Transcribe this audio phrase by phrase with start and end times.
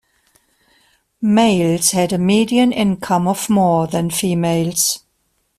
[1.21, 5.03] Males had a median income of more than females.